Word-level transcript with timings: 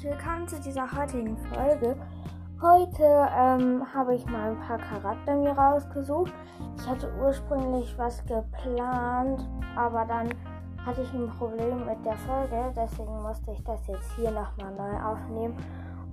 herzlich 0.00 0.18
willkommen 0.18 0.48
zu 0.48 0.60
dieser 0.60 0.90
heutigen 0.92 1.36
Folge. 1.36 1.96
Heute 2.62 3.28
ähm, 3.36 3.84
habe 3.92 4.14
ich 4.14 4.24
mal 4.26 4.52
ein 4.52 4.60
paar 4.60 4.78
Charakter 4.78 5.36
mir 5.36 5.50
rausgesucht. 5.50 6.32
Ich 6.78 6.88
hatte 6.88 7.12
ursprünglich 7.20 7.98
was 7.98 8.24
geplant, 8.24 9.46
aber 9.76 10.06
dann 10.06 10.30
hatte 10.86 11.02
ich 11.02 11.12
ein 11.12 11.28
Problem 11.36 11.84
mit 11.84 12.04
der 12.04 12.16
Folge, 12.16 12.72
deswegen 12.74 13.22
musste 13.22 13.50
ich 13.52 13.62
das 13.64 13.86
jetzt 13.88 14.10
hier 14.16 14.30
nochmal 14.30 14.72
neu 14.74 15.02
aufnehmen. 15.02 15.56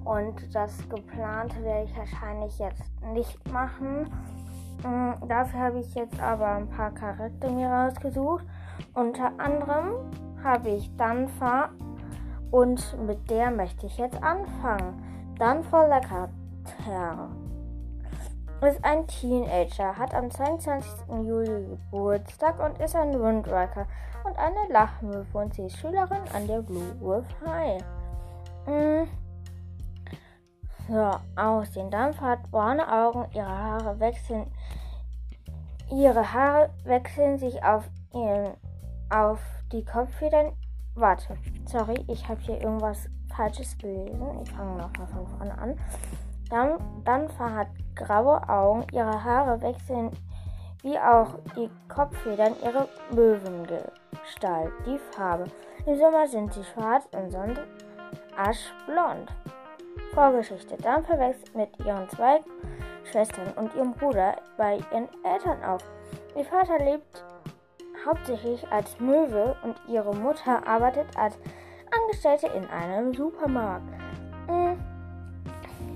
Und 0.04 0.54
das 0.54 0.78
geplante 0.90 1.64
werde 1.64 1.86
ich 1.86 1.98
wahrscheinlich 1.98 2.60
jetzt 2.60 2.92
nicht 3.14 3.52
machen. 3.52 4.10
Ähm, 4.86 5.16
dafür 5.30 5.60
habe 5.60 5.80
ich 5.80 5.96
jetzt 5.96 6.20
aber 6.22 6.48
ein 6.48 6.70
paar 6.70 6.92
Charakter 6.92 7.50
mir 7.50 7.70
rausgesucht. 7.70 8.46
Unter 8.94 9.32
anderem 9.38 10.12
habe 10.44 10.70
ich 10.72 10.94
Danfa 10.98 11.70
und 12.52 13.06
mit 13.06 13.30
der 13.30 13.52
möchte 13.52 13.86
ich 13.86 13.98
jetzt 13.98 14.22
anfangen. 14.22 15.04
Danfa 15.38 16.00
Charakter 16.00 17.30
ist 18.66 18.84
ein 18.84 19.06
Teenager, 19.08 19.96
hat 19.96 20.16
am 20.16 20.32
22. 20.32 20.84
Juli 21.24 21.68
Geburtstag 21.68 22.60
und 22.60 22.80
ist 22.80 22.96
ein 22.96 23.14
Windriker 23.14 23.86
und 24.24 24.38
eine 24.38 24.72
Lachmöwe 24.72 25.26
und 25.34 25.54
sie 25.54 25.68
ist 25.68 25.78
Schülerin 25.78 26.24
an 26.34 26.48
der 26.48 26.62
Blue 26.62 27.00
Wolf 27.00 27.28
High. 27.46 27.84
Mm. 28.66 29.08
So, 30.90 31.12
aussehen. 31.36 31.92
Dampf 31.92 32.20
hat 32.22 32.50
braune 32.50 32.92
Augen, 32.92 33.26
ihre 33.34 33.48
Haare 33.48 34.00
wechseln. 34.00 34.52
Ihre 35.92 36.34
Haare 36.34 36.70
wechseln 36.84 37.38
sich 37.38 37.64
auf 37.64 37.90
ihren 38.14 38.54
auf 39.10 39.40
die 39.72 39.86
Kopffedern. 39.86 40.54
Warte, 41.00 41.38
sorry, 41.68 42.04
ich 42.08 42.28
habe 42.28 42.42
hier 42.42 42.60
irgendwas 42.60 43.08
Falsches 43.36 43.78
gelesen. 43.78 44.42
Ich 44.42 44.52
fange 44.52 44.82
nochmal 44.82 45.06
von 45.06 45.28
vorne 45.28 45.56
an. 45.56 45.80
Dann, 46.50 47.04
Danfa 47.04 47.54
hat 47.54 47.68
graue 47.96 48.42
Augen, 48.50 48.84
ihre 48.92 49.24
Haare 49.24 49.62
wechseln 49.62 50.10
wie 50.82 50.98
auch 50.98 51.36
die 51.56 51.70
Kopffedern 51.88 52.56
ihre 52.64 52.88
Möwengestalt, 53.12 54.72
die 54.88 54.98
Farbe. 55.12 55.46
Im 55.86 55.98
Sommer 55.98 56.28
sind 56.28 56.52
sie 56.52 56.64
schwarz, 56.64 57.08
im 57.12 57.30
Sonne 57.30 57.68
aschblond. 58.36 59.32
Vorgeschichte. 60.16 60.78
Dann 60.82 61.06
verwechselt 61.06 61.56
mit 61.56 61.78
ihren 61.86 62.10
zwei 62.10 62.40
Schwestern 63.04 63.54
und 63.56 63.76
ihrem 63.76 63.94
Bruder 63.94 64.36
bei 64.58 64.78
ihren 64.92 65.10
Eltern 65.24 65.64
auf. 65.64 65.84
Ihr 66.36 66.46
Vater 66.46 66.80
lebt 66.80 67.24
hauptsächlich 68.08 68.66
als 68.72 69.00
Möwe 69.00 69.56
und 69.64 69.76
ihre 69.88 70.16
Mutter 70.16 70.66
arbeitet 70.66 71.08
als 71.18 71.38
Angestellte 71.92 72.48
in 72.48 72.66
einem 72.70 73.14
Supermarkt. 73.14 73.90
Hm, 74.48 74.78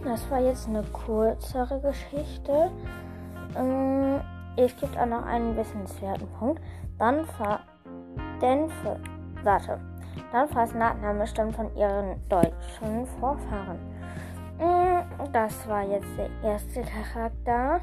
das 0.03 0.29
war 0.29 0.41
jetzt 0.41 0.67
eine 0.67 0.83
kürzere 0.83 1.79
Geschichte. 1.79 2.71
Hm, 3.55 4.21
es 4.57 4.75
gibt 4.77 4.97
auch 4.97 5.05
noch 5.05 5.25
einen 5.25 5.55
wissenswerten 5.55 6.27
Punkt. 6.37 6.61
Dann 6.97 7.17
Danfa, 7.17 7.61
Denfe, 8.41 8.99
warte. 9.43 9.79
Danfas 10.31 10.73
Nachname 10.73 11.25
stammt 11.25 11.55
von 11.55 11.73
ihren 11.75 12.21
deutschen 12.27 13.05
Vorfahren. 13.19 13.79
Hm, 14.59 15.31
das 15.31 15.67
war 15.67 15.83
jetzt 15.83 16.07
der 16.17 16.29
erste 16.43 16.81
Charakter. 16.81 17.79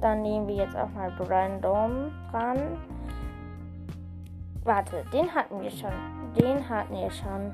Dann 0.00 0.22
nehmen 0.22 0.48
wir 0.48 0.54
jetzt 0.56 0.76
auch 0.76 0.90
mal 0.90 1.10
Brandom 1.10 2.10
ran. 2.32 2.78
Warte, 4.64 5.04
den 5.12 5.34
hatten 5.34 5.60
wir 5.60 5.70
schon. 5.70 5.92
Den 6.38 6.66
hatten 6.68 6.94
wir 6.94 7.10
schon. 7.10 7.52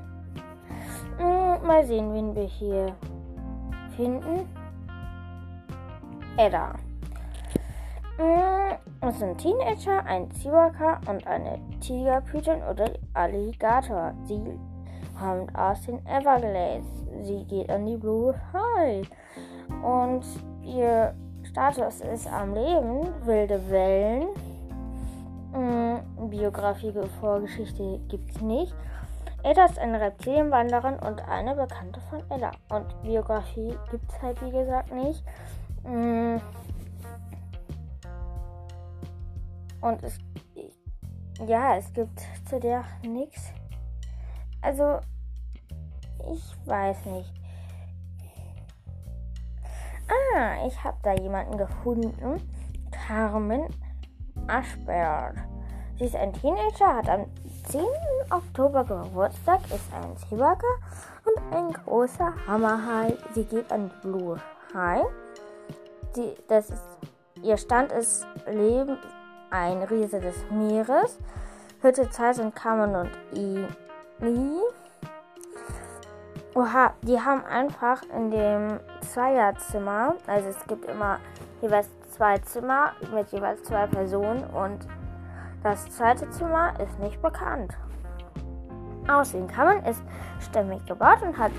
Hm, 1.17 1.65
mal 1.65 1.83
sehen, 1.85 2.13
wen 2.13 2.35
wir 2.35 2.43
hier 2.43 2.95
finden. 3.95 4.47
Edda. 6.37 6.73
Hm, 8.17 8.77
es 9.01 9.19
sind 9.19 9.37
Teenager, 9.37 10.05
ein 10.05 10.29
Ziwaka 10.31 11.01
und 11.09 11.25
eine 11.27 11.59
Tigerpython 11.81 12.61
oder 12.63 12.91
Alligator. 13.13 14.13
Sie 14.23 14.41
kommt 15.19 15.53
aus 15.57 15.81
den 15.81 16.05
Everglades. 16.05 16.85
Sie 17.23 17.43
geht 17.45 17.69
an 17.69 17.85
die 17.85 17.97
Blue 17.97 18.33
High. 18.53 19.09
Und 19.83 20.23
ihr 20.63 21.13
Status 21.57 22.01
ist 22.01 22.27
am 22.27 22.53
Leben, 22.53 23.07
wilde 23.25 23.59
Wellen. 23.71 24.27
Hm, 25.53 26.29
Biografie, 26.29 26.93
Vorgeschichte 27.19 27.99
gibt 28.09 28.29
es 28.29 28.41
nicht. 28.41 28.75
Ella 29.41 29.65
ist 29.65 29.79
eine 29.79 29.99
Reptilienwanderin 29.99 30.99
und 30.99 31.19
eine 31.27 31.55
Bekannte 31.55 31.99
von 32.11 32.21
Ella. 32.29 32.51
Und 32.69 33.01
Biografie 33.01 33.75
gibt 33.89 34.07
es 34.07 34.21
halt, 34.21 34.39
wie 34.45 34.51
gesagt, 34.51 34.93
nicht. 34.93 35.23
Hm. 35.83 36.39
Und 39.81 40.03
es. 40.03 40.19
Ja, 41.47 41.75
es 41.75 41.91
gibt 41.91 42.19
zu 42.47 42.59
der 42.59 42.83
nichts. 43.01 43.51
Also, 44.61 44.99
ich 46.31 46.67
weiß 46.67 47.03
nicht. 47.07 47.36
Ah, 50.09 50.65
ich 50.65 50.83
habe 50.83 50.97
da 51.03 51.13
jemanden 51.13 51.57
gefunden. 51.57 52.41
Carmen 52.91 53.67
Ashbert. 54.47 55.35
Sie 55.97 56.05
ist 56.05 56.15
ein 56.15 56.31
Teenager, 56.33 56.95
hat 56.95 57.09
am 57.09 57.25
10. 57.69 57.81
Oktober 58.29 58.83
Geburtstag, 58.83 59.61
ist 59.73 59.91
ein 59.93 60.15
Seebacker 60.29 60.67
und 61.25 61.55
ein 61.55 61.73
großer 61.73 62.33
Hammerhai. 62.45 63.17
Sie 63.33 63.43
geht 63.43 63.71
an 63.71 63.91
Blue 64.01 64.39
High. 64.73 65.05
Sie, 66.13 66.35
das 66.47 66.69
ist, 66.69 66.83
ihr 67.41 67.57
Stand 67.57 67.91
ist 67.91 68.27
Leben, 68.45 68.97
ein 69.49 69.81
Riese 69.83 70.19
des 70.19 70.35
Meeres. 70.51 71.17
Hütte, 71.81 72.09
Zeit 72.09 72.35
sind 72.35 72.55
Carmen 72.55 72.95
und 72.95 73.11
Ini. 73.33 74.59
Oha, 76.57 76.93
die 77.03 77.21
haben 77.21 77.45
einfach 77.45 78.01
in 78.15 78.31
dem 78.31 78.79
Zweierzimmer, 79.01 80.15
also 80.25 80.49
es 80.49 80.65
gibt 80.65 80.85
immer 80.85 81.19
jeweils 81.61 81.87
zwei 82.09 82.39
Zimmer 82.39 82.93
mit 83.13 83.31
jeweils 83.31 83.61
zwei 83.61 83.85
Personen 83.85 84.43
und 84.45 84.87
das 85.61 85.87
zweite 85.91 86.27
Zimmer 86.31 86.73
ist 86.79 86.97
nicht 86.97 87.21
bekannt. 87.21 87.77
Aussehen 89.07 89.47
kann 89.47 89.67
man, 89.67 89.85
ist 89.85 90.01
stämmig 90.39 90.83
gebaut 90.87 91.21
und 91.21 91.37
hat 91.37 91.51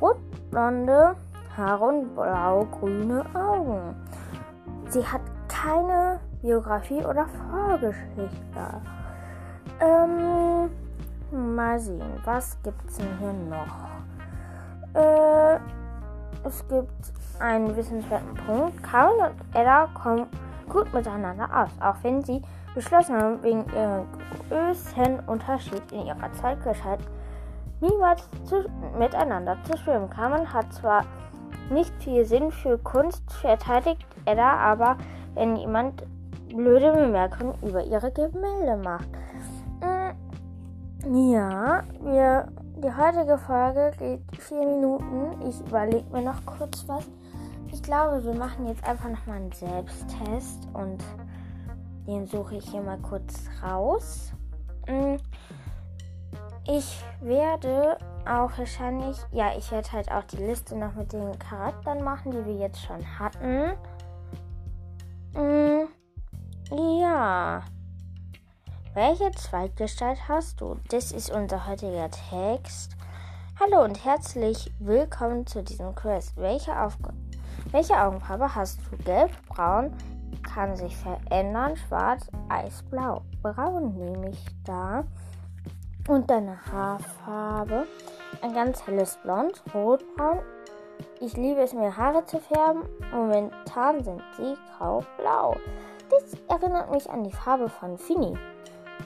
rotblonde 0.00 1.16
Haare 1.56 1.84
und 1.86 2.14
blau-grüne 2.14 3.24
Augen. 3.34 3.96
Sie 4.88 5.04
hat 5.04 5.22
keine 5.48 6.20
Biografie 6.42 7.04
oder 7.04 7.26
Vorgeschichte. 7.50 8.80
Ähm, 9.80 10.70
mal 11.32 11.80
sehen, 11.80 12.20
was 12.24 12.56
gibt 12.62 12.88
es 12.88 12.98
denn 12.98 13.18
hier 13.18 13.32
noch? 13.32 13.93
Äh, 14.94 15.58
es 16.44 16.66
gibt 16.68 17.12
einen 17.40 17.76
wissenswerten 17.76 18.34
Punkt. 18.46 18.82
Karen 18.82 19.30
und 19.30 19.56
Ella 19.56 19.88
kommen 19.94 20.26
gut 20.68 20.92
miteinander 20.92 21.48
aus, 21.52 21.70
auch 21.80 21.96
wenn 22.02 22.22
sie 22.22 22.42
beschlossen 22.74 23.16
haben, 23.16 23.42
wegen 23.42 23.64
ihrem 23.74 24.06
größten 24.48 25.20
Unterschied 25.26 25.82
in 25.92 26.06
ihrer 26.06 26.32
Zeitgleichheit 26.32 27.00
niemals 27.80 28.28
zu, 28.44 28.64
miteinander 28.98 29.56
zu 29.64 29.76
schwimmen. 29.78 30.10
Carmen 30.10 30.52
hat 30.52 30.72
zwar 30.72 31.04
nicht 31.70 31.92
viel 32.02 32.24
Sinn 32.24 32.50
für 32.50 32.78
Kunst, 32.78 33.32
verteidigt 33.32 34.06
Ella 34.24 34.56
aber, 34.58 34.96
wenn 35.34 35.56
jemand 35.56 36.04
blöde 36.48 36.92
Bemerkungen 36.92 37.54
über 37.62 37.82
ihre 37.84 38.10
Gemälde 38.10 38.76
macht. 38.76 39.08
Mm, 39.80 41.32
ja, 41.32 41.82
wir 42.00 42.48
die 42.76 42.92
heutige 42.92 43.38
Folge 43.38 43.92
geht 43.98 44.20
vier 44.40 44.66
Minuten. 44.66 45.48
Ich 45.48 45.60
überlege 45.60 46.10
mir 46.10 46.22
noch 46.22 46.44
kurz 46.44 46.84
was. 46.86 47.08
Ich 47.72 47.82
glaube, 47.82 48.22
wir 48.24 48.34
machen 48.34 48.66
jetzt 48.68 48.84
einfach 48.84 49.08
nochmal 49.08 49.36
einen 49.36 49.52
Selbsttest 49.52 50.68
und 50.72 51.02
den 52.06 52.26
suche 52.26 52.56
ich 52.56 52.70
hier 52.70 52.82
mal 52.82 52.98
kurz 52.98 53.48
raus. 53.62 54.32
Mm. 54.86 55.16
Ich 56.66 57.02
werde 57.20 57.98
auch 58.26 58.56
wahrscheinlich, 58.56 59.18
ja, 59.32 59.52
ich 59.56 59.70
werde 59.70 59.92
halt 59.92 60.10
auch 60.10 60.24
die 60.24 60.36
Liste 60.36 60.76
noch 60.76 60.94
mit 60.94 61.12
den 61.12 61.38
Charakteren 61.38 62.02
machen, 62.02 62.32
die 62.32 62.44
wir 62.44 62.56
jetzt 62.56 62.80
schon 62.80 63.02
hatten. 63.18 63.72
Mm. 65.34 65.88
Ja. 67.00 67.62
Welche 68.94 69.32
Zweitgestalt 69.32 70.28
hast 70.28 70.60
du? 70.60 70.76
Das 70.88 71.10
ist 71.10 71.28
unser 71.28 71.66
heutiger 71.66 72.08
Text. 72.30 72.92
Hallo 73.58 73.82
und 73.82 74.04
herzlich 74.04 74.72
willkommen 74.78 75.48
zu 75.48 75.64
diesem 75.64 75.96
Quest. 75.96 76.36
Welche, 76.36 76.80
Auf 76.80 76.96
welche 77.72 78.00
Augenfarbe 78.00 78.54
hast 78.54 78.78
du? 78.88 78.96
Gelb, 78.98 79.32
braun, 79.48 79.92
kann 80.44 80.76
sich 80.76 80.96
verändern, 80.96 81.76
schwarz, 81.76 82.28
eisblau. 82.48 83.22
Braun 83.42 83.98
nehme 83.98 84.30
ich 84.30 84.46
da. 84.64 85.02
Und 86.06 86.30
deine 86.30 86.56
Haarfarbe. 86.64 87.88
Ein 88.42 88.54
ganz 88.54 88.86
helles 88.86 89.16
Blond, 89.24 89.60
rotbraun. 89.74 90.38
Ich 91.20 91.36
liebe 91.36 91.62
es, 91.62 91.72
mir 91.72 91.96
Haare 91.96 92.24
zu 92.26 92.38
färben. 92.38 92.84
Momentan 93.12 94.04
sind 94.04 94.22
sie 94.36 94.54
grau-blau. 94.78 95.56
Dies 96.12 96.40
erinnert 96.48 96.92
mich 96.92 97.10
an 97.10 97.24
die 97.24 97.32
Farbe 97.32 97.68
von 97.68 97.98
Fini. 97.98 98.38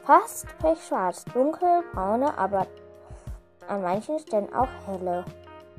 Fast 0.04 0.46
pechschwarz, 0.58 1.24
dunkelbraune, 1.26 2.36
aber 2.38 2.66
an 3.68 3.82
manchen 3.82 4.18
Stellen 4.18 4.52
auch 4.54 4.68
helle 4.86 5.24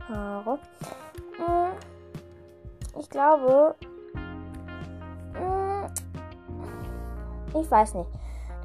Haare. 0.07 0.59
Hm, 1.37 1.71
ich 2.99 3.09
glaube, 3.09 3.75
hm, 5.33 5.85
ich 7.59 7.71
weiß 7.71 7.95
nicht. 7.95 8.09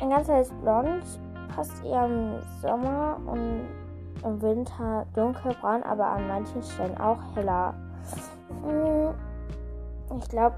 Ein 0.01 0.11
ganz 0.11 0.29
helles 0.29 0.51
Blond 0.61 1.05
passt 1.55 1.85
eher 1.85 2.05
im 2.07 2.43
Sommer 2.61 3.19
und 3.27 3.67
im 4.25 4.43
Winter 4.43 5.07
dunkelbraun, 5.15 5.83
aber 5.83 6.07
an 6.07 6.27
manchen 6.27 6.63
Stellen 6.63 6.99
auch 6.99 7.19
heller. 7.35 7.75
Hm, 8.67 9.15
ich 10.19 10.29
glaube, 10.29 10.57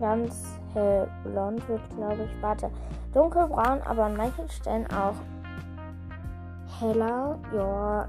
ganz 0.00 0.60
hellblond 0.74 1.68
wird, 1.68 1.80
glaube 1.96 2.24
ich. 2.24 2.42
Warte, 2.42 2.70
dunkelbraun, 3.12 3.82
aber 3.82 4.04
an 4.04 4.16
manchen 4.16 4.48
Stellen 4.48 4.86
auch 4.90 5.14
heller. 6.80 7.38
Ja, 7.54 8.08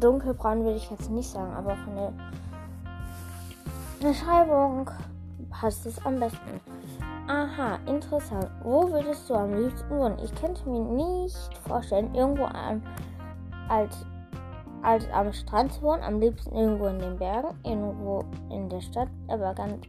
dunkelbraun 0.00 0.64
würde 0.64 0.76
ich 0.76 0.90
jetzt 0.90 1.10
nicht 1.10 1.30
sagen, 1.30 1.52
aber 1.54 1.76
von 1.76 1.96
der 1.96 2.12
Beschreibung 4.00 4.90
passt 5.50 5.86
es 5.86 6.04
am 6.04 6.20
besten. 6.20 6.60
Aha, 7.26 7.78
interessant. 7.86 8.50
Wo 8.62 8.90
würdest 8.90 9.30
du 9.30 9.34
am 9.34 9.54
liebsten 9.54 9.98
wohnen? 9.98 10.18
Ich 10.22 10.34
könnte 10.34 10.68
mir 10.68 10.80
nicht 10.80 11.56
vorstellen, 11.66 12.14
irgendwo 12.14 12.44
am, 12.44 12.82
als, 13.70 14.04
als 14.82 15.10
am 15.10 15.32
Strand 15.32 15.72
zu 15.72 15.80
wohnen. 15.82 16.02
Am 16.02 16.20
liebsten 16.20 16.54
irgendwo 16.54 16.86
in 16.86 16.98
den 16.98 17.16
Bergen, 17.16 17.48
irgendwo 17.62 18.24
in 18.50 18.68
der 18.68 18.82
Stadt, 18.82 19.08
aber 19.28 19.54
ganz, 19.54 19.86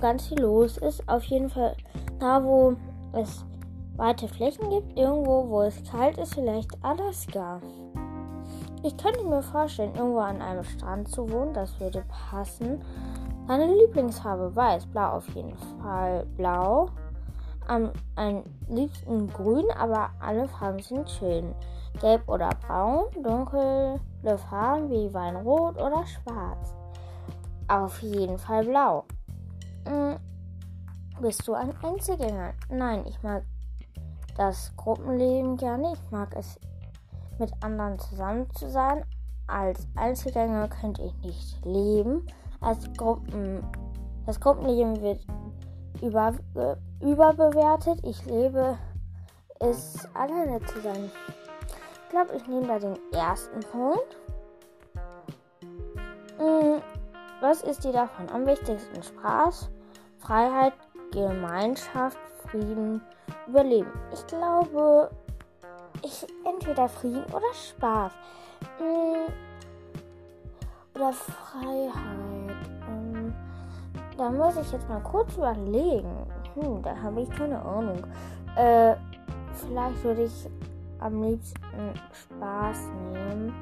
ganz 0.00 0.26
viel 0.26 0.40
los 0.40 0.78
ist. 0.78 1.08
Auf 1.08 1.24
jeden 1.24 1.50
Fall 1.50 1.76
da, 2.18 2.42
wo 2.42 2.74
es 3.12 3.44
weite 3.96 4.28
Flächen 4.28 4.70
gibt, 4.70 4.98
irgendwo, 4.98 5.48
wo 5.48 5.62
es 5.62 5.82
kalt 5.90 6.18
ist, 6.18 6.34
vielleicht 6.34 6.70
Alaska. 6.82 7.60
Ich 8.82 8.96
könnte 8.96 9.24
mir 9.24 9.42
vorstellen, 9.42 9.94
irgendwo 9.96 10.18
an 10.18 10.40
einem 10.40 10.64
Strand 10.64 11.08
zu 11.08 11.28
wohnen, 11.30 11.54
das 11.54 11.78
würde 11.80 12.04
passen. 12.30 12.82
Deine 13.48 13.66
Lieblingsfarbe 13.74 14.54
weiß, 14.54 14.86
blau 14.86 15.16
auf 15.16 15.28
jeden 15.34 15.56
Fall 15.80 16.26
blau. 16.36 16.90
Am 17.68 17.90
ein 18.14 18.44
liebsten 18.68 19.28
grün, 19.32 19.66
aber 19.76 20.10
alle 20.20 20.46
Farben 20.46 20.80
sind 20.80 21.10
schön. 21.10 21.52
Gelb 22.00 22.28
oder 22.28 22.50
braun, 22.66 23.06
dunkle 23.22 23.98
Farben 24.48 24.90
wie 24.90 25.12
Weinrot 25.12 25.76
oder 25.76 26.04
schwarz. 26.06 26.74
Auf 27.68 28.00
jeden 28.02 28.38
Fall 28.38 28.64
blau. 28.64 29.04
Hm. 29.86 30.16
Bist 31.20 31.48
du 31.48 31.54
ein 31.54 31.72
Einzelgänger? 31.82 32.52
Nein, 32.68 33.04
ich 33.06 33.22
mag 33.22 33.42
das 34.36 34.72
Gruppenleben 34.76 35.56
gerne. 35.56 35.94
Ich 35.94 36.10
mag 36.10 36.34
es, 36.36 36.58
mit 37.38 37.50
anderen 37.62 37.98
zusammen 37.98 38.50
zu 38.54 38.68
sein. 38.68 39.04
Als 39.46 39.86
Einzelgänger 39.96 40.68
könnte 40.68 41.02
ich 41.02 41.14
nicht 41.18 41.64
leben. 41.64 42.26
Als 42.60 42.92
Gruppen, 42.94 43.62
das 44.26 44.40
Gruppenleben 44.40 45.00
wird 45.00 45.24
über, 46.02 46.34
äh, 46.54 46.76
überbewertet. 47.00 48.00
Ich 48.02 48.24
lebe 48.26 48.76
es, 49.60 50.06
alleine 50.14 50.60
zu 50.66 50.80
sein. 50.80 51.10
Ich 52.02 52.10
glaube, 52.10 52.36
ich 52.36 52.46
nehme 52.46 52.66
da 52.66 52.78
den 52.78 52.98
ersten 53.12 53.60
Punkt. 53.60 54.16
Hm, 56.38 56.82
was 57.40 57.62
ist 57.62 57.84
dir 57.84 57.92
davon 57.92 58.28
am 58.30 58.46
wichtigsten? 58.46 59.02
Spaß, 59.02 59.70
Freiheit, 60.26 60.72
Gemeinschaft, 61.12 62.18
Frieden, 62.48 63.00
Überleben. 63.46 63.92
Ich 64.12 64.26
glaube, 64.26 65.08
ich 66.02 66.26
entweder 66.44 66.88
Frieden 66.88 67.22
oder 67.26 67.54
Spaß. 67.54 68.12
Hm, 68.78 69.32
oder 70.96 71.12
Freiheit. 71.12 72.56
Ähm, 72.88 73.32
da 74.16 74.30
muss 74.30 74.56
ich 74.56 74.72
jetzt 74.72 74.88
mal 74.88 75.00
kurz 75.00 75.36
überlegen. 75.36 76.26
Hm, 76.54 76.82
da 76.82 76.96
habe 77.00 77.20
ich 77.20 77.30
keine 77.30 77.64
Ahnung. 77.64 78.04
Äh, 78.56 78.96
vielleicht 79.52 80.02
würde 80.02 80.24
ich 80.24 80.50
am 80.98 81.22
liebsten 81.22 81.94
Spaß 82.12 82.78
nehmen. 83.12 83.54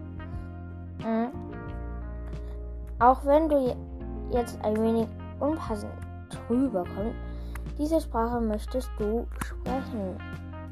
Hm. 1.02 1.28
Auch 3.00 3.22
wenn 3.26 3.50
du 3.50 3.76
jetzt 4.30 4.58
ein 4.64 4.76
wenig 4.78 5.08
unpassend 5.40 5.92
drüber 6.46 6.84
kommst, 6.94 7.16
diese 7.78 8.00
Sprache 8.00 8.40
möchtest 8.40 8.90
du 8.98 9.26
sprechen 9.44 10.16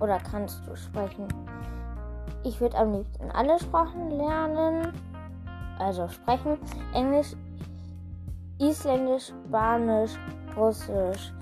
oder 0.00 0.18
kannst 0.18 0.66
du 0.66 0.76
sprechen. 0.76 1.26
Ich 2.44 2.60
würde 2.60 2.76
am 2.76 2.92
liebsten 2.92 3.30
alle 3.30 3.58
Sprachen 3.58 4.10
lernen, 4.10 4.92
also 5.78 6.08
sprechen. 6.08 6.58
Englisch, 6.92 7.34
Isländisch, 8.58 9.32
Spanisch, 9.46 10.12
Russisch. 10.56 11.32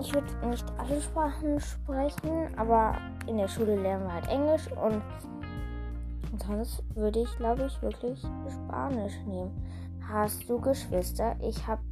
Ich 0.00 0.12
würde 0.14 0.48
nicht 0.48 0.66
alle 0.78 1.00
Sprachen 1.00 1.60
sprechen, 1.60 2.56
aber 2.56 2.96
in 3.26 3.38
der 3.38 3.48
Schule 3.48 3.76
lernen 3.76 4.04
wir 4.04 4.14
halt 4.14 4.28
Englisch 4.28 4.68
und 4.72 5.02
sonst 6.46 6.82
würde 6.94 7.20
ich, 7.20 7.36
glaube 7.36 7.64
ich, 7.66 7.82
wirklich 7.82 8.20
Spanisch 8.48 9.16
nehmen. 9.26 9.50
Hast 10.08 10.48
du 10.48 10.60
Geschwister? 10.60 11.36
Ich 11.40 11.66
habe 11.66 11.82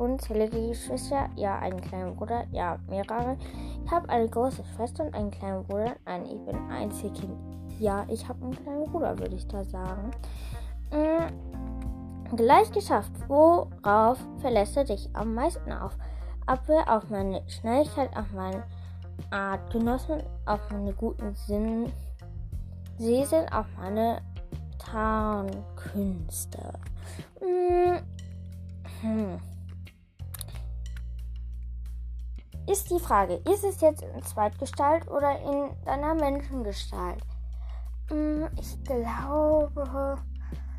unzählige 0.00 0.68
Geschwister. 0.68 1.28
Ja, 1.36 1.58
einen 1.58 1.80
kleinen 1.80 2.16
Bruder. 2.16 2.44
Ja, 2.50 2.78
mehrere. 2.88 3.36
Ich 3.84 3.90
habe 3.90 4.08
eine 4.08 4.28
große 4.28 4.64
Schwester 4.74 5.04
und 5.04 5.14
einen 5.14 5.30
kleinen 5.30 5.62
Bruder. 5.64 5.94
Nein, 6.06 6.24
ich 6.24 6.40
bin 6.44 6.56
Einzelkind. 6.70 7.36
Ja, 7.78 8.04
ich 8.08 8.26
habe 8.28 8.42
einen 8.42 8.56
kleinen 8.56 8.84
Bruder, 8.86 9.18
würde 9.18 9.36
ich 9.36 9.46
da 9.46 9.62
sagen. 9.62 10.10
Mhm. 10.90 12.36
Gleich 12.36 12.72
geschafft. 12.72 13.12
Worauf 13.28 14.18
verlässt 14.38 14.76
du 14.76 14.84
dich 14.84 15.08
am 15.12 15.34
meisten 15.34 15.72
auf? 15.72 15.96
Abwehr, 16.46 16.84
auf 16.88 17.10
meine 17.10 17.42
Schnelligkeit, 17.48 18.16
auf 18.16 18.32
meine 18.32 18.64
Artgenossen, 19.30 20.22
auf 20.46 20.60
meine 20.72 20.94
guten 20.94 21.34
Sinn, 21.34 21.92
Sehsinn, 22.98 23.48
auf 23.52 23.66
meine 23.78 24.22
Tarnkünste. 24.78 26.72
Mhm. 27.40 28.00
Hm. 29.02 29.38
Ist 32.70 32.88
die 32.88 33.00
Frage, 33.00 33.40
ist 33.50 33.64
es 33.64 33.80
jetzt 33.80 34.02
in 34.02 34.22
Zweitgestalt 34.22 35.10
oder 35.10 35.40
in 35.40 35.70
deiner 35.84 36.14
Menschengestalt? 36.14 37.20
Hm, 38.08 38.48
ich 38.60 38.84
glaube 38.84 40.18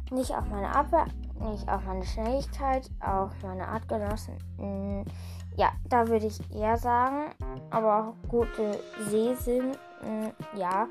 nicht 0.09 0.31
auf 0.31 0.47
meine 0.47 0.73
Abwehr, 0.73 1.07
nicht 1.39 1.67
auf 1.67 1.83
meine 1.83 2.05
Schnelligkeit, 2.05 2.89
auf 3.01 3.31
meine 3.43 3.67
Artgenossen. 3.67 4.37
Hm, 4.57 5.03
ja, 5.57 5.71
da 5.89 6.07
würde 6.07 6.27
ich 6.27 6.39
eher 6.55 6.77
sagen, 6.77 7.33
aber 7.71 7.99
auch 7.99 8.29
gute 8.29 8.79
Sehsinn, 9.09 9.75
hm, 9.99 10.31
ja, 10.55 10.87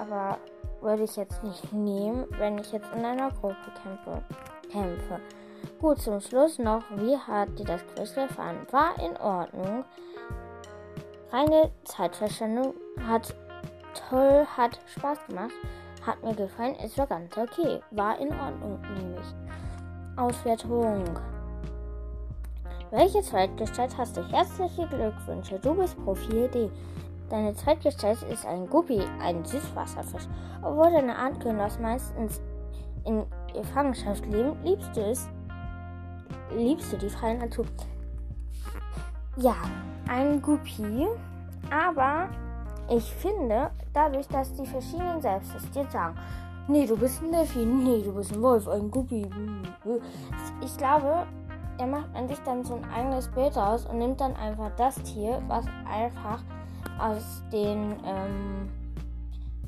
aber 0.00 0.38
würde 0.80 1.02
ich 1.02 1.14
jetzt 1.16 1.44
nicht 1.44 1.74
nehmen, 1.74 2.24
wenn 2.38 2.56
ich 2.56 2.72
jetzt 2.72 2.90
in 2.94 3.04
einer 3.04 3.30
Gruppe 3.32 3.56
kämpfe. 3.82 4.22
kämpfe. 4.72 5.20
Gut, 5.80 6.00
zum 6.00 6.20
Schluss 6.20 6.58
noch, 6.58 6.82
wie 6.96 7.16
hat 7.16 7.58
dir 7.58 7.64
das 7.64 7.86
Quiz 7.94 8.14
gefallen? 8.14 8.66
War 8.70 8.98
in 8.98 9.16
Ordnung. 9.16 9.84
Reine 11.30 11.70
Zeitverschwendung 11.84 12.74
hat 13.06 13.34
toll, 14.08 14.46
hat 14.56 14.78
Spaß 14.86 15.18
gemacht, 15.28 15.52
hat 16.04 16.22
mir 16.24 16.34
gefallen, 16.34 16.74
es 16.82 16.96
war 16.98 17.06
ganz 17.06 17.36
okay, 17.36 17.80
war 17.90 18.18
in 18.18 18.32
Ordnung, 18.40 18.80
nämlich. 18.96 19.26
Auswertung. 20.16 21.04
Welche 22.90 23.22
Zweitgestalt 23.22 23.96
hast 23.96 24.16
du? 24.16 24.22
Herzliche 24.32 24.86
Glückwünsche, 24.88 25.58
du 25.58 25.74
bist 25.74 26.02
Profil 26.04 26.48
D. 26.48 26.70
Deine 27.28 27.54
Zweitgestalt 27.54 28.22
ist 28.22 28.46
ein 28.46 28.68
Guppi, 28.68 29.02
ein 29.22 29.44
Süßwasserfisch. 29.44 30.26
Obwohl 30.62 30.90
deine 30.90 31.14
Artgenossen 31.14 31.82
meistens 31.82 32.40
in 33.04 33.26
Gefangenschaft 33.52 34.24
leben, 34.26 34.56
liebst 34.64 34.96
du 34.96 35.02
es, 35.02 35.28
liebst 36.56 36.92
du 36.92 36.96
die 36.96 37.10
freie 37.10 37.38
Natur. 37.38 37.66
Ja, 39.36 39.56
ein 40.08 40.42
Guppi, 40.42 41.06
aber 41.70 42.28
ich 42.88 43.04
finde, 43.04 43.70
dadurch, 43.92 44.26
dass 44.28 44.54
die 44.54 44.66
verschiedenen 44.66 45.20
selbst 45.20 45.54
es 45.54 45.70
dir 45.70 45.86
sagen, 45.90 46.16
nee, 46.68 46.86
du 46.86 46.96
bist 46.96 47.22
ein 47.22 47.32
Delfin, 47.32 47.84
nee, 47.84 48.02
du 48.02 48.12
bist 48.12 48.32
ein 48.32 48.42
Wolf, 48.42 48.66
ein 48.68 48.90
Guppi. 48.90 49.26
Ich 50.64 50.76
glaube, 50.76 51.26
er 51.78 51.86
macht 51.86 52.14
an 52.14 52.28
sich 52.28 52.38
dann 52.44 52.64
so 52.64 52.74
ein 52.74 52.84
eigenes 52.90 53.28
Bild 53.28 53.56
aus 53.56 53.86
und 53.86 53.98
nimmt 53.98 54.20
dann 54.20 54.34
einfach 54.36 54.70
das 54.76 54.96
Tier, 55.02 55.40
was 55.46 55.64
einfach 55.88 56.42
aus 56.98 57.42
den 57.52 57.96
ähm, 58.04 58.68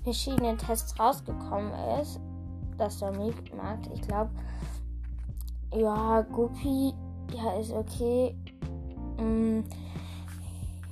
verschiedenen 0.03 0.59
Tests 0.59 0.99
rausgekommen 0.99 1.73
ist, 2.01 2.19
dass 2.79 2.99
du 2.99 3.07
am 3.07 3.21
liebsten 3.21 3.57
magst. 3.57 3.91
Ich 3.95 4.03
glaube, 4.03 4.31
ja, 5.75 6.23
Guppy, 6.23 6.93
ja, 7.33 7.53
ist 7.61 7.73
okay. 7.73 8.37
Hm, 9.19 9.65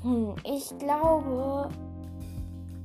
hm, 0.02 0.34
ich 0.44 0.76
glaube, 0.78 1.68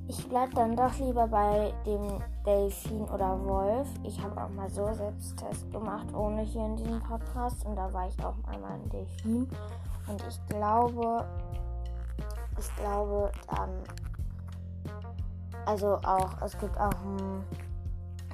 ich 0.08 0.28
bleibe 0.28 0.54
dann 0.56 0.76
doch 0.76 0.98
lieber 1.00 1.28
bei 1.28 1.74
dem 1.86 2.22
Delfin 2.46 3.02
oder 3.04 3.40
Wolf. 3.46 3.88
Ich 4.04 4.22
habe 4.22 4.44
auch 4.44 4.50
mal 4.50 4.70
so 4.70 4.92
Selbsttest 4.94 5.72
gemacht, 5.72 6.14
ohne 6.14 6.42
hier 6.42 6.66
in 6.66 6.76
diesem 6.76 7.00
Podcast. 7.02 7.66
Und 7.66 7.76
da 7.76 7.92
war 7.94 8.08
ich 8.08 8.24
auch 8.24 8.36
einmal 8.48 8.74
ein 8.74 8.90
Delfin. 8.90 9.48
Und 10.08 10.24
ich 10.28 10.46
glaube, 10.48 11.26
ich 12.60 12.76
glaube 12.76 13.32
dann, 13.50 13.70
also 15.66 16.00
auch, 16.04 16.42
es 16.42 16.58
gibt 16.58 16.78
auch 16.78 16.92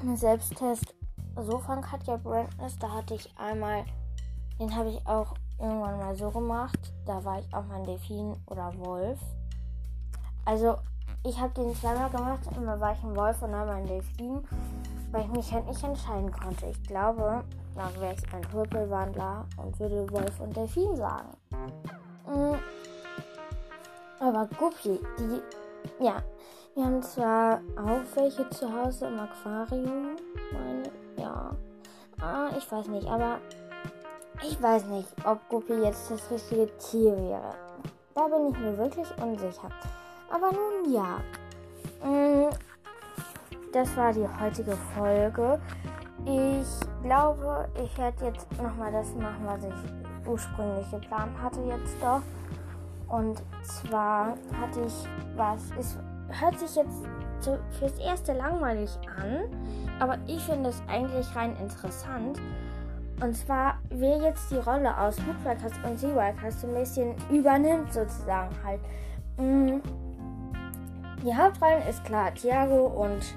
einen 0.01 0.17
Selbsttest 0.17 0.98
so 1.43 1.59
von 1.59 1.81
Katja 1.81 2.17
Brandness. 2.17 2.77
Da 2.79 2.91
hatte 2.91 3.15
ich 3.15 3.31
einmal, 3.37 3.83
den 4.59 4.75
habe 4.75 4.89
ich 4.89 5.05
auch 5.07 5.33
irgendwann 5.59 5.97
mal 5.97 6.15
so 6.15 6.29
gemacht. 6.29 6.79
Da 7.05 7.23
war 7.23 7.39
ich 7.39 7.53
auch 7.53 7.65
mal 7.65 7.79
ein 7.79 7.85
Delfin 7.85 8.35
oder 8.47 8.73
Wolf. 8.77 9.19
Also 10.45 10.77
ich 11.23 11.39
habe 11.39 11.53
den 11.53 11.75
zweimal 11.75 12.09
gemacht. 12.09 12.41
Immer 12.55 12.79
war 12.79 12.93
ich 12.93 13.03
ein 13.03 13.15
Wolf 13.15 13.41
und 13.41 13.53
einmal 13.53 13.77
ein 13.77 13.87
Delfin, 13.87 14.41
weil 15.11 15.21
ich 15.21 15.31
mich 15.31 15.53
halt 15.53 15.67
nicht 15.67 15.83
entscheiden 15.83 16.31
konnte. 16.31 16.67
Ich 16.67 16.83
glaube, 16.83 17.43
dann 17.75 18.01
wäre 18.01 18.13
ich 18.13 18.33
ein 18.33 18.41
Purpelwandler 18.41 19.45
und 19.57 19.79
würde 19.79 20.11
Wolf 20.11 20.39
und 20.39 20.55
Delfin 20.55 20.95
sagen. 20.95 21.29
Mhm. 22.27 22.55
Aber 24.19 24.47
Guppi, 24.57 24.99
die, 25.17 26.03
ja, 26.03 26.21
wir 26.75 26.85
haben 26.85 27.01
zwar 27.01 27.61
auch 27.77 28.01
welche 28.15 28.49
zu 28.49 28.71
Hause 28.71 29.07
im 29.07 29.19
Aquarium, 29.19 30.15
meine, 30.51 30.83
ja. 31.19 31.51
Ah, 32.21 32.49
ich 32.57 32.71
weiß 32.71 32.87
nicht, 32.87 33.07
aber 33.07 33.39
ich 34.41 34.61
weiß 34.61 34.85
nicht, 34.85 35.07
ob 35.25 35.39
Guppi 35.49 35.73
jetzt 35.73 36.09
das 36.11 36.29
richtige 36.31 36.69
Tier 36.77 37.15
wäre. 37.15 37.53
Da 38.15 38.27
bin 38.27 38.49
ich 38.49 38.59
mir 38.59 38.77
wirklich 38.77 39.07
unsicher. 39.21 39.69
Aber 40.29 40.51
nun 40.51 40.93
ja. 40.93 41.19
Mm, 42.03 42.49
das 43.73 43.95
war 43.95 44.13
die 44.13 44.27
heutige 44.41 44.75
Folge. 44.95 45.59
Ich 46.25 47.03
glaube, 47.03 47.69
ich 47.83 47.97
werde 47.97 48.25
jetzt 48.25 48.51
nochmal 48.61 48.91
das 48.91 49.13
machen, 49.15 49.45
was 49.45 49.63
ich 49.63 50.27
ursprünglich 50.27 50.89
geplant 50.91 51.31
hatte 51.41 51.61
jetzt 51.61 51.95
doch. 52.01 52.21
Und 53.09 53.41
zwar 53.63 54.35
hatte 54.59 54.81
ich 54.85 55.07
was, 55.35 55.61
es 55.79 55.97
hört 56.39 56.59
sich 56.59 56.75
jetzt 56.75 57.07
fürs 57.79 57.97
erste 57.99 58.33
langweilig 58.33 58.91
an, 59.17 59.49
aber 59.99 60.17
ich 60.27 60.41
finde 60.43 60.69
es 60.69 60.81
eigentlich 60.87 61.35
rein 61.35 61.55
interessant. 61.57 62.39
Und 63.21 63.35
zwar, 63.35 63.79
wer 63.89 64.17
jetzt 64.17 64.49
die 64.49 64.57
Rolle 64.57 64.97
aus 64.97 65.17
Woodwalkers 65.25 65.73
und 65.85 65.99
Seawalkers 65.99 66.61
so 66.61 66.67
ein 66.67 66.73
bisschen 66.73 67.15
übernimmt, 67.29 67.91
sozusagen 67.91 68.55
halt. 68.63 68.79
Mm, 69.37 69.79
die 71.25 71.35
Hauptrollen 71.35 71.85
ist 71.89 72.03
klar 72.05 72.33
Thiago 72.33 72.85
und 72.85 73.35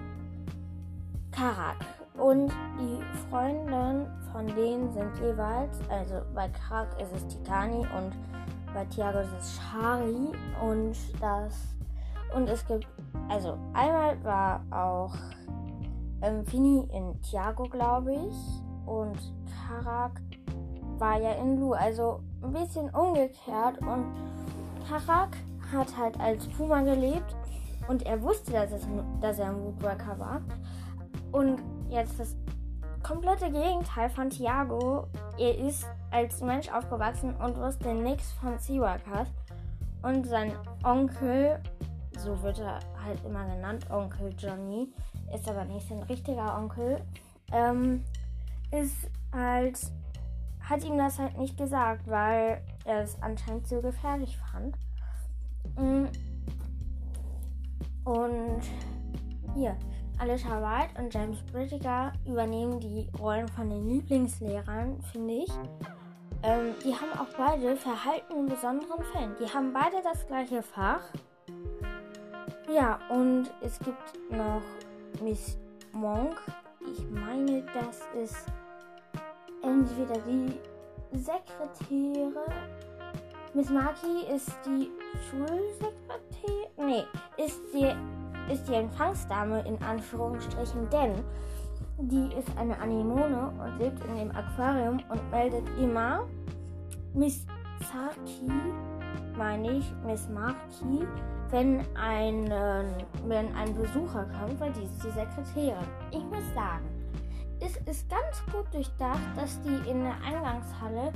Karak. 1.33 1.79
Und 2.17 2.53
die 2.79 3.01
Freundinnen 3.29 4.07
von 4.33 4.47
denen 4.47 4.93
sind 4.93 5.17
jeweils, 5.21 5.81
also 5.91 6.23
bei 6.35 6.49
Karak 6.49 6.89
ist 7.01 7.13
es 7.17 7.27
Titani 7.27 7.79
und 7.97 8.13
bei 8.73 8.85
Thiago 8.85 9.19
ist 9.19 9.33
es 9.39 9.57
Shari 9.57 10.33
und 10.61 10.97
das 11.21 11.73
und 12.35 12.49
es 12.49 12.67
gibt, 12.67 12.87
also 13.29 13.59
einmal 13.75 14.23
war 14.25 14.65
auch 14.71 15.15
ähm, 16.23 16.45
Fini 16.47 16.89
in 16.93 17.21
Thiago, 17.23 17.65
glaube 17.65 18.13
ich, 18.15 18.63
und 18.87 19.19
Karak 19.67 20.21
war 20.99 21.21
ja 21.21 21.33
in 21.33 21.59
Lu, 21.59 21.73
also 21.73 22.21
ein 22.43 22.53
bisschen 22.53 22.91
umgekehrt 22.91 23.79
und 23.81 24.07
Karak 24.89 25.37
hat 25.73 25.97
halt 25.97 26.19
als 26.21 26.47
Puma 26.49 26.83
gelebt 26.83 27.37
und 27.89 28.05
er 28.07 28.23
wusste, 28.23 28.53
dass, 28.53 28.73
es, 28.73 28.87
dass 29.21 29.39
er 29.39 29.51
ein 29.51 29.63
Woodworker 29.65 30.19
war. 30.19 30.41
Und 31.33 31.63
jetzt 31.89 32.19
das 32.21 32.37
komplette 33.03 33.51
Gegenteil 33.51 34.09
von 34.11 34.31
Thiago. 34.31 35.07
Er 35.39 35.59
ist 35.59 35.87
als 36.11 36.41
Mensch 36.41 36.69
aufgewachsen 36.73 37.35
und 37.37 37.57
wusste 37.57 37.95
nichts 37.95 38.33
von 38.33 38.59
Seaworkers. 38.59 39.29
Und 40.03 40.27
sein 40.27 40.53
Onkel, 40.85 41.61
so 42.19 42.43
wird 42.43 42.59
er 42.59 42.79
halt 43.05 43.25
immer 43.25 43.45
genannt, 43.47 43.91
Onkel 43.91 44.35
Johnny, 44.39 44.93
ist 45.35 45.49
aber 45.49 45.65
nicht 45.65 45.89
sein 45.89 46.03
richtiger 46.05 46.57
Onkel, 46.57 47.01
ähm, 47.53 48.05
ist 48.71 49.11
halt, 49.33 49.79
hat 50.61 50.85
ihm 50.85 50.99
das 50.99 51.19
halt 51.19 51.39
nicht 51.39 51.57
gesagt, 51.57 52.07
weil 52.09 52.63
er 52.85 53.03
es 53.03 53.21
anscheinend 53.23 53.67
so 53.67 53.81
gefährlich 53.81 54.37
fand. 54.39 54.77
Mm. 55.77 56.07
Und 58.05 58.63
hier, 59.55 59.77
Alicia 60.19 60.61
White 60.61 61.01
und 61.01 61.13
James 61.13 61.43
Brittiger 61.53 62.13
übernehmen 62.27 62.81
die 62.81 63.09
Rollen 63.19 63.49
von 63.49 63.69
den 63.71 63.89
Lieblingslehrern, 63.89 65.01
finde 65.13 65.35
ich. 65.35 65.51
Ähm, 66.43 66.75
die 66.85 66.95
haben 66.95 67.13
auch 67.19 67.37
beide 67.37 67.77
Verhalten 67.77 68.33
in 68.33 68.47
besonderen 68.47 69.05
Fällen. 69.13 69.37
Die 69.41 69.53
haben 69.53 69.73
beide 69.73 70.03
das 70.03 70.27
gleiche 70.27 70.63
Fach. 70.63 71.03
Ja, 72.75 72.99
und 73.11 73.53
es 73.61 73.79
gibt 73.81 74.31
noch 74.31 74.63
Miss 75.23 75.59
Monk. 75.93 76.41
Ich 76.81 77.05
meine, 77.11 77.63
das 77.75 78.01
ist 78.19 78.47
entweder 79.63 80.19
die 80.27 80.59
Sekretäre. 81.19 82.47
Miss 83.53 83.69
Maki 83.69 84.25
ist 84.35 84.51
die 84.65 84.91
Schulsekretärin. 85.29 86.71
Nee, 86.79 87.05
ist 87.37 87.61
die 87.75 87.95
ist 88.51 88.67
die 88.67 88.75
Empfangsdame 88.75 89.61
in 89.67 89.81
Anführungsstrichen, 89.83 90.89
denn 90.91 91.13
die 91.99 92.35
ist 92.35 92.49
eine 92.57 92.79
Anemone 92.81 93.53
und 93.63 93.79
lebt 93.79 94.03
in 94.07 94.17
dem 94.17 94.31
Aquarium 94.35 94.99
und 95.11 95.31
meldet 95.31 95.69
immer 95.79 96.27
Miss 97.13 97.47
Saki, 97.81 98.51
meine 99.37 99.73
ich, 99.73 99.93
Miss 100.07 100.27
Marki, 100.31 101.07
wenn 101.53 101.81
ein, 101.95 102.51
wenn 103.27 103.55
ein 103.55 103.75
Besucher 103.75 104.27
kommt, 104.41 104.59
weil 104.59 104.73
die 104.73 104.85
ist 104.85 105.05
die 105.05 105.11
Sekretärin. 105.11 105.87
Ich 106.11 106.25
muss 106.25 106.43
sagen, 106.55 106.89
es 107.61 107.77
ist 107.89 108.09
ganz 108.11 108.43
gut 108.51 108.73
durchdacht, 108.73 109.21
dass 109.37 109.61
die 109.61 109.89
in 109.89 110.03
der 110.03 110.15
Eingangshalle 110.27 111.13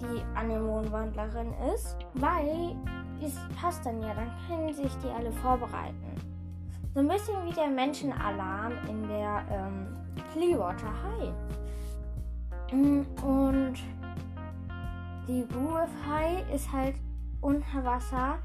die 0.00 0.38
Anemonenwandlerin 0.38 1.52
ist, 1.74 1.96
weil 2.14 2.76
es 3.20 3.34
passt 3.60 3.84
dann 3.84 4.00
ja, 4.02 4.14
dann 4.14 4.30
können 4.46 4.72
sich 4.72 4.92
die 5.02 5.08
alle 5.08 5.32
vorbereiten. 5.32 5.96
So 6.94 7.00
ein 7.00 7.08
bisschen 7.08 7.34
wie 7.46 7.52
der 7.52 7.68
Menschenalarm 7.68 8.72
in 8.88 9.08
der 9.08 9.42
ähm, 9.50 9.86
Clearwater 10.32 10.92
High. 11.02 11.32
Mm, 12.72 13.02
und 13.24 13.74
die 15.26 15.42
Blue 15.42 15.80
High 16.08 16.54
ist 16.54 16.70
halt 16.72 16.94
unter 17.40 17.84
Wasser. 17.84 18.38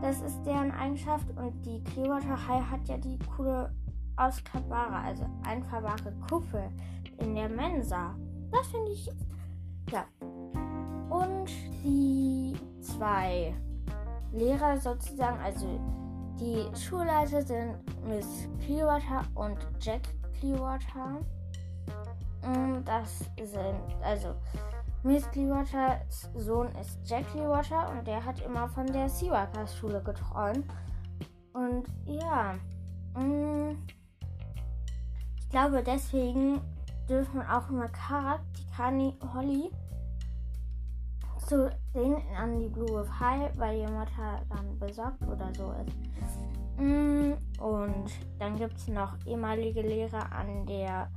Das 0.00 0.20
ist 0.20 0.42
deren 0.44 0.70
Eigenschaft. 0.72 1.26
Und 1.36 1.64
die 1.64 1.82
Clearwater 1.84 2.48
High 2.48 2.70
hat 2.70 2.88
ja 2.88 2.96
die 2.96 3.18
coole 3.36 3.72
ausklappbare, 4.16 4.96
also 4.96 5.26
einfahrbare 5.46 6.12
Kuppel 6.28 6.70
in 7.18 7.34
der 7.34 7.48
Mensa. 7.48 8.14
Das 8.50 8.66
finde 8.68 8.90
ich. 8.90 9.10
Ja. 9.90 10.04
Und 11.08 11.50
die 11.84 12.54
zwei 12.80 13.54
Lehrer 14.32 14.78
sozusagen, 14.78 15.38
also 15.40 15.66
die 16.40 16.64
Schulleiter 16.76 17.42
sind 17.42 17.76
Miss 18.06 18.48
Clearwater 18.64 19.22
und 19.34 19.58
Jack 19.80 20.02
Clearwater. 20.38 21.20
Mm, 22.42 22.84
das 22.84 23.20
sind, 23.36 24.02
also, 24.02 24.34
Miss 25.04 25.28
Clearwaters 25.32 26.30
Sohn 26.36 26.68
ist 26.80 26.98
Jack 27.04 27.26
Clearwater 27.32 27.90
und 27.90 28.06
der 28.06 28.24
hat 28.24 28.40
immer 28.40 28.68
von 28.68 28.86
der 28.86 29.08
Seawalkers 29.08 29.76
Schule 29.76 30.00
geträumt. 30.00 30.66
Und 31.52 31.86
ja, 32.06 32.54
mm, 33.16 33.76
ich 35.38 35.48
glaube, 35.50 35.82
deswegen 35.82 36.60
dürfen 37.08 37.42
auch 37.42 37.68
immer 37.68 37.88
Karak, 37.88 38.42
Tikani, 38.54 39.18
Holly 39.34 39.70
zu 41.48 41.68
denen 41.94 42.22
an 42.36 42.60
die 42.60 42.68
Blue 42.68 43.04
High, 43.18 43.50
weil 43.58 43.84
die 43.84 43.92
Mutter 43.92 44.40
dann 44.48 44.78
besorgt 44.78 45.20
oder 45.22 45.52
so 45.54 45.74
ist. 45.84 46.80
Mm, 46.80 47.32
und 47.60 48.10
dann 48.38 48.56
gibt 48.56 48.76
es 48.76 48.86
noch 48.88 49.14
ehemalige 49.26 49.82
Lehrer 49.82 50.32
an 50.32 50.64
der 50.64 51.10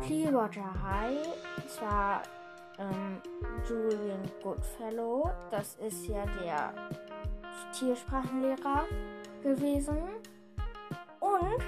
Clearwater 0.00 0.82
High. 0.82 1.18
Zwar 1.68 2.22
ähm, 2.82 3.20
Julian 3.68 4.22
Goodfellow. 4.42 5.30
Das 5.50 5.76
ist 5.76 6.06
ja 6.06 6.24
der 6.42 6.74
Tiersprachenlehrer 7.72 8.84
gewesen. 9.42 9.98
Und 11.20 11.62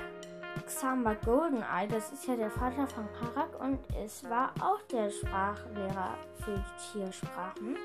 Xamba 0.67 1.15
Goldeneye, 1.15 1.89
das 1.89 2.13
ist 2.13 2.27
ja 2.27 2.37
der 2.37 2.51
Vater 2.51 2.87
von 2.87 3.07
Karak 3.13 3.61
und 3.61 3.79
es 4.03 4.25
war 4.29 4.53
auch 4.61 4.83
der 4.91 5.11
Sprachlehrer 5.11 6.17
für 6.45 6.65
Tiersprachen. 6.93 7.77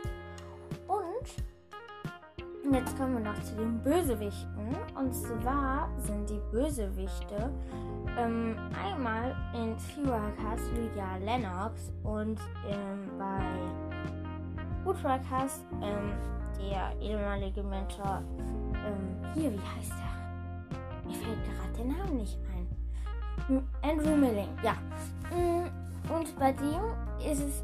Und 0.87 1.43
jetzt 2.71 2.97
kommen 2.97 3.13
wir 3.15 3.31
noch 3.31 3.41
zu 3.43 3.55
den 3.55 3.79
Bösewichten. 3.79 4.75
Und 4.95 5.13
zwar 5.13 5.89
sind 5.97 6.29
die 6.29 6.41
Bösewichte 6.51 7.51
ähm, 8.17 8.55
einmal 8.83 9.35
in 9.53 9.77
Seawalkers 9.77 10.61
Lydia 10.75 11.17
Lennox 11.17 11.91
und 12.03 12.39
ähm, 12.67 13.09
bei 13.17 13.41
Woodwalkers 14.83 15.63
ähm, 15.81 16.13
der 16.59 16.99
ehemalige 17.01 17.63
Mentor, 17.63 18.21
ähm, 18.73 19.33
hier, 19.33 19.51
wie 19.53 19.77
heißt 19.77 19.91
der? 19.91 21.09
Mir 21.09 21.15
fällt 21.15 21.43
gerade 21.45 21.73
der 21.77 21.85
Name 21.85 22.11
nicht 22.15 22.37
ein. 22.53 23.67
Andrew 23.81 24.15
Milling, 24.15 24.49
ja. 24.63 24.73
Mm, 25.31 25.65
und 26.11 26.37
bei 26.37 26.51
dem 26.51 27.31
ist 27.31 27.41
es, 27.41 27.63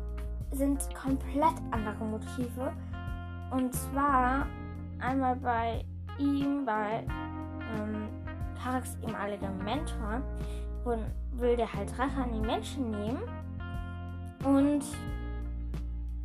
sind 0.58 0.80
komplett 0.96 1.56
andere 1.72 2.04
Motive. 2.04 2.74
Und 3.52 3.74
zwar 3.74 4.48
einmal 5.00 5.36
bei 5.36 5.86
ihm, 6.18 6.66
bei 6.66 7.06
ähm, 7.78 8.10
Karaks 8.62 8.98
ehemaliger 9.02 9.50
Mentor, 9.50 10.22
und 10.86 11.06
will 11.32 11.56
der 11.56 11.72
halt 11.72 11.98
Rache 11.98 12.22
an 12.22 12.34
die 12.34 12.40
Menschen 12.40 12.92
nehmen. 12.92 13.22
Und 14.44 14.84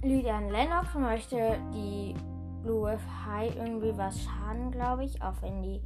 Lydian 0.02 0.50
Lennox 0.50 0.94
möchte 0.94 1.58
die 1.74 2.14
Blue 2.62 2.90
High 3.26 3.56
irgendwie 3.56 3.96
was 3.96 4.22
schaden, 4.22 4.70
glaube 4.70 5.04
ich. 5.04 5.20
Auch 5.22 5.40
wenn 5.40 5.62
die. 5.62 5.80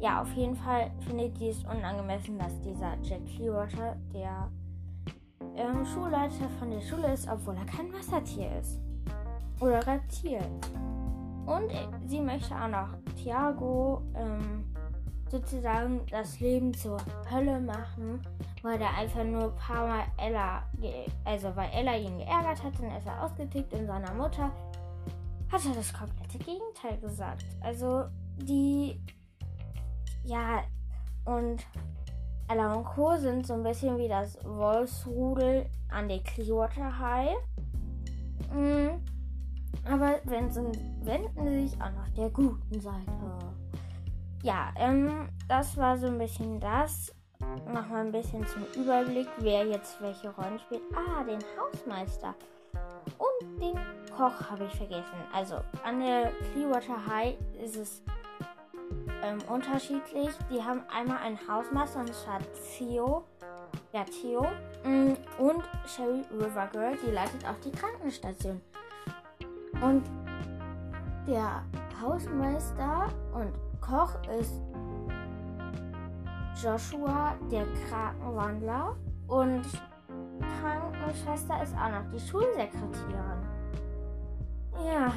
Ja, 0.00 0.22
auf 0.22 0.32
jeden 0.34 0.54
Fall 0.54 0.90
findet 1.06 1.40
die 1.40 1.48
es 1.48 1.64
unangemessen, 1.64 2.38
dass 2.38 2.60
dieser 2.60 2.96
Jack 3.02 3.24
Clearwater 3.26 3.96
der 4.12 4.48
ähm, 5.56 5.84
Schulleiter 5.84 6.48
von 6.58 6.70
der 6.70 6.80
Schule 6.80 7.12
ist, 7.12 7.28
obwohl 7.28 7.56
er 7.56 7.64
kein 7.66 7.92
Wassertier 7.92 8.58
ist. 8.60 8.80
Oder 9.60 9.84
Reptil. 9.86 10.40
Und 11.48 11.72
sie 12.06 12.20
möchte 12.20 12.54
auch 12.54 12.68
noch 12.68 12.88
Thiago 13.16 14.02
ähm, 14.14 14.64
sozusagen 15.30 16.04
das 16.10 16.40
Leben 16.40 16.74
zur 16.74 16.98
Hölle 17.30 17.58
machen, 17.60 18.20
weil 18.62 18.80
er 18.80 18.94
einfach 18.96 19.24
nur 19.24 19.44
ein 19.44 19.54
paar 19.56 19.86
Mal 19.86 20.04
Ella, 20.18 20.62
also 21.24 21.54
weil 21.56 21.70
Ella 21.72 21.96
ihn 21.96 22.18
geärgert 22.18 22.62
hat, 22.62 22.78
dann 22.78 22.94
ist 22.96 23.06
er 23.06 23.22
ausgetickt 23.22 23.72
in 23.72 23.86
seiner 23.86 24.12
Mutter, 24.12 24.50
hat 25.50 25.64
er 25.64 25.74
das 25.74 25.92
komplette 25.92 26.38
Gegenteil 26.38 26.98
gesagt. 27.00 27.46
Also 27.62 28.04
die, 28.36 29.00
ja, 30.24 30.62
und 31.24 31.66
Ella 32.48 32.74
und 32.74 32.84
Co. 32.84 33.16
sind 33.16 33.46
so 33.46 33.54
ein 33.54 33.62
bisschen 33.62 33.98
wie 33.98 34.08
das 34.08 34.38
Wolfsrudel 34.44 35.66
an 35.90 36.08
der 36.08 36.20
Clearwater 36.20 36.98
High. 36.98 37.36
Mhm. 38.54 39.00
Aber 39.84 40.20
wenden 40.24 40.72
sie 40.74 41.68
sich 41.68 41.80
auch 41.80 41.90
nach 41.92 42.10
der 42.16 42.30
guten 42.30 42.80
Seite. 42.80 43.12
Ja, 44.42 44.72
ähm, 44.76 45.28
das 45.48 45.76
war 45.76 45.96
so 45.98 46.06
ein 46.06 46.18
bisschen 46.18 46.60
das. 46.60 47.12
Nochmal 47.66 48.06
ein 48.06 48.12
bisschen 48.12 48.46
zum 48.46 48.64
Überblick, 48.76 49.28
wer 49.38 49.66
jetzt 49.66 50.00
welche 50.00 50.30
Rollen 50.30 50.58
spielt. 50.58 50.82
Ah, 50.94 51.24
den 51.24 51.38
Hausmeister. 51.58 52.34
Und 53.16 53.60
den 53.60 53.74
Koch 54.16 54.50
habe 54.50 54.64
ich 54.64 54.74
vergessen. 54.74 55.16
Also, 55.32 55.56
an 55.84 56.00
der 56.00 56.32
Clearwater 56.52 57.06
High 57.06 57.36
ist 57.62 57.76
es 57.76 58.02
ähm, 59.22 59.38
unterschiedlich. 59.48 60.30
Die 60.50 60.62
haben 60.62 60.82
einmal 60.92 61.18
einen 61.18 61.38
Hausmeister 61.48 62.00
und 62.00 62.14
zwar 62.14 62.40
Theo. 62.76 63.24
Ja, 63.92 64.04
Theo. 64.04 64.46
Mm, 64.84 65.14
und 65.38 65.64
Sherry 65.86 66.22
River 66.32 66.68
Girl, 66.72 66.96
die 67.04 67.10
leitet 67.10 67.44
auch 67.46 67.58
die 67.64 67.72
Krankenstation. 67.72 68.60
Und 69.80 70.02
der 71.26 71.62
Hausmeister 72.00 73.06
und 73.32 73.52
Koch 73.80 74.14
ist 74.38 74.60
Joshua, 76.62 77.34
der 77.50 77.66
Krakenwandler. 77.88 78.96
Und 79.28 79.66
Krankenschwester 80.40 81.62
ist 81.62 81.74
auch 81.76 81.90
noch 81.90 82.10
die 82.12 82.20
Schulsekretärin. 82.20 83.42
Ja, 84.84 85.12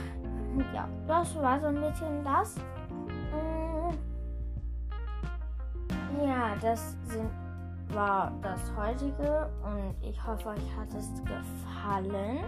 ja, 0.74 0.88
das 1.08 1.36
war 1.36 1.60
so 1.60 1.67
ein 1.67 1.82
bisschen 1.82 2.24
das. 2.24 2.56
Mm. 3.32 3.91
Ja, 6.24 6.56
das 6.62 6.97
sind, 7.06 7.30
war 7.93 8.32
das 8.41 8.60
heutige 8.76 9.50
und 9.63 9.95
ich 10.02 10.26
hoffe, 10.26 10.50
euch 10.50 10.78
hat 10.78 10.93
es 10.93 11.10
gefallen. 11.24 12.43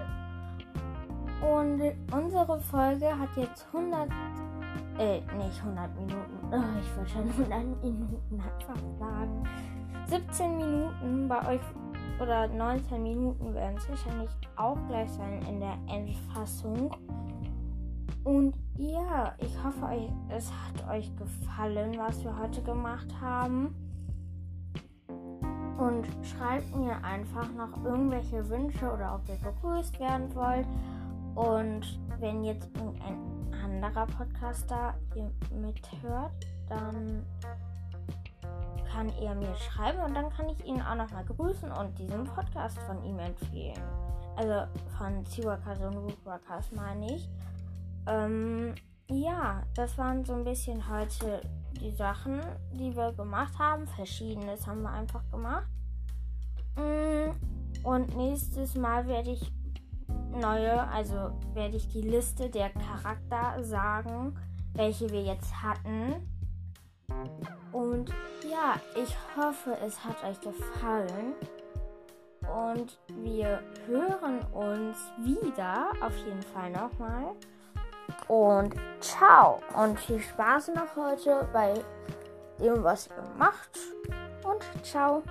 Und 1.43 1.82
unsere 2.12 2.60
Folge 2.62 3.08
hat 3.08 3.29
jetzt 3.36 3.67
100, 3.73 4.10
äh, 4.97 5.19
nicht 5.38 5.60
100 5.60 5.93
Minuten, 5.95 6.39
oh, 6.51 6.56
ich 6.82 6.97
wollte 6.97 7.12
schon 7.12 7.29
100 7.29 7.84
Minuten 7.84 8.41
einfach 8.41 8.82
sagen. 8.97 9.43
17 10.08 10.58
Minuten 10.58 11.27
bei 11.27 11.56
euch 11.56 11.62
oder 12.21 12.47
19 12.47 13.03
Minuten 13.03 13.53
werden 13.53 13.77
es 13.77 13.89
wahrscheinlich 13.89 14.29
auch 14.56 14.77
gleich 14.88 15.10
sein 15.12 15.41
in 15.49 15.60
der 15.60 15.77
Endfassung. 15.88 16.95
Und 18.23 18.53
ja, 18.77 19.34
ich 19.39 19.53
hoffe, 19.63 20.10
es 20.29 20.49
hat 20.49 20.89
euch 20.89 21.12
gefallen, 21.17 21.95
was 21.97 22.23
wir 22.23 22.38
heute 22.38 22.62
gemacht 22.62 23.08
haben. 23.19 23.75
Und 25.77 26.08
schreibt 26.21 26.73
mir 26.75 27.03
einfach 27.03 27.51
noch 27.53 27.84
irgendwelche 27.84 28.47
Wünsche 28.49 28.89
oder 28.91 29.15
ob 29.15 29.27
ihr 29.27 29.36
begrüßt 29.36 29.99
werden 29.99 30.34
wollt. 30.36 30.67
Und 31.36 32.00
wenn 32.19 32.43
jetzt 32.43 32.69
irgendein 32.76 33.54
anderer 33.63 34.06
Podcaster 34.06 34.93
hier 35.13 35.32
mithört, 35.52 36.32
dann 36.69 37.26
kann 38.91 39.10
er 39.22 39.34
mir 39.34 39.56
schreiben 39.56 40.00
und 40.00 40.13
dann 40.13 40.30
kann 40.30 40.50
ich 40.50 40.63
ihn 40.65 40.82
auch 40.82 40.96
nochmal 40.96 41.26
grüßen 41.26 41.72
und 41.72 41.98
diesen 41.98 42.26
Podcast 42.26 42.78
von 42.80 43.04
ihm 43.04 43.17
empfehlen. 43.17 43.82
Also 44.36 44.67
von 44.98 45.26
Ziwakas 45.26 45.80
und 45.80 45.96
Woodwakas 45.96 46.72
meine 46.72 47.15
ich. 47.15 47.30
Ähm, 48.08 48.76
ja, 49.10 49.63
das 49.76 49.98
waren 49.98 50.24
so 50.26 50.34
ein 50.34 50.43
bisschen 50.43 50.89
heute 50.89 51.41
die 51.80 51.91
Sachen, 51.91 52.41
die 52.72 52.96
wir 52.96 53.12
gemacht 53.13 53.58
haben. 53.58 53.88
Verschiedenes 53.88 54.65
haben 54.67 54.84
wir 54.84 54.91
einfach 54.91 55.24
gemacht. 55.32 55.67
Mm, 56.76 57.32
und 57.84 58.15
nächstes 58.15 58.76
Mal 58.76 59.08
werde 59.08 59.32
ich 59.32 59.52
neue, 60.34 60.88
also 60.89 61.32
werde 61.54 61.78
ich 61.78 61.88
die 61.88 62.02
Liste 62.02 62.50
der 62.50 62.69
Charakter 62.69 63.63
sagen, 63.63 64.38
welche 64.74 65.10
wir 65.10 65.22
jetzt 65.22 65.54
hatten. 65.62 66.30
Und 67.72 68.10
ja, 68.50 68.76
ich 68.96 69.15
hoffe, 69.36 69.78
es 69.86 70.04
hat 70.04 70.24
euch 70.24 70.39
gefallen. 70.41 71.34
Und 72.41 73.00
wir 73.24 73.62
hören 73.88 74.41
uns 74.52 74.98
wieder, 75.19 75.91
auf 76.02 76.15
jeden 76.17 76.41
Fall 76.41 76.72
nochmal. 76.72 77.36
Und 78.28 78.76
ciao. 79.00 79.62
Und 79.76 80.00
viel 80.00 80.19
Spaß 80.19 80.69
noch 80.69 80.96
heute 80.96 81.48
bei 81.54 81.74
dem, 82.60 82.84
was 82.84 83.08
ihr 83.08 83.24
macht. 83.38 83.80
Und 84.43 84.86
ciao. 84.86 85.24